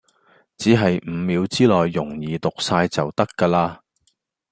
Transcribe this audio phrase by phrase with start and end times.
[0.57, 3.83] 只係五秒之內容易讀哂就得㗎啦